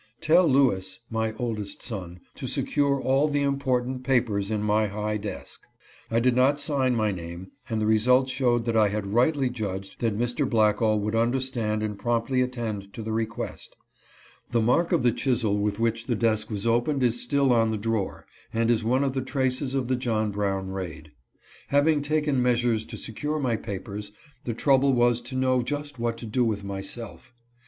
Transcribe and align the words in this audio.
Tell 0.19 0.47
Lewis 0.47 0.99
(my 1.11 1.31
oldest 1.33 1.83
son) 1.83 2.21
to 2.33 2.47
secure 2.47 2.99
all 2.99 3.27
the 3.27 3.43
important 3.43 4.03
papers 4.03 4.49
in 4.49 4.63
my 4.63 4.87
high 4.87 5.17
desk." 5.17 5.61
I 6.09 6.19
did 6.19 6.35
not 6.35 6.59
sign 6.59 6.95
my 6.95 7.11
name, 7.11 7.51
and 7.69 7.79
the 7.79 7.85
result 7.85 8.27
showed 8.27 8.65
that 8.65 8.75
I 8.75 8.89
had 8.89 9.05
rightly 9.13 9.47
judged 9.47 9.99
that 9.99 10.17
Mr. 10.17 10.49
Blackall 10.49 10.99
would 11.01 11.13
understand 11.13 11.83
and 11.83 11.99
promptly 11.99 12.41
attend 12.41 12.91
to 12.95 13.03
the 13.03 13.11
request. 13.11 13.77
The 14.49 14.59
mark 14.59 14.91
of 14.91 15.03
the 15.03 15.11
chisel 15.11 15.59
with 15.59 15.79
which 15.79 16.07
the 16.07 16.15
desk 16.15 16.49
was 16.49 16.65
opened 16.65 17.03
is 17.03 17.21
still 17.21 17.53
on 17.53 17.69
the 17.69 17.77
drawer, 17.77 18.25
and 18.51 18.71
is 18.71 18.83
one 18.83 19.03
of 19.03 19.13
the 19.13 19.21
traces 19.21 19.75
of 19.75 19.87
the 19.87 19.95
John 19.95 20.31
Brown 20.31 20.71
raid. 20.71 21.11
Having 21.67 22.01
taken 22.01 22.41
measures 22.41 22.85
to 22.85 22.97
secure 22.97 23.37
my 23.37 23.55
papers, 23.55 24.11
the 24.45 24.55
trouble 24.55 24.93
was 24.93 25.21
to 25.21 25.35
know 25.35 25.61
just 25.61 25.99
what 25.99 26.17
to 26.17 26.25
do 26.25 26.43
with 26.43 26.63
myself. 26.63 27.35